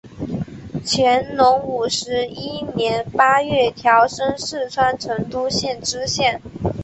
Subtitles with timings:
[0.83, 6.41] 乾隆五十一年八月调升四川成都县知县。